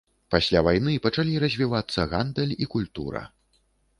Пасля 0.35 0.61
вайны 0.67 0.93
пачалі 1.03 1.35
развівацца 1.43 2.07
гандаль 2.13 2.57
і 2.67 2.71
культура. 2.75 3.21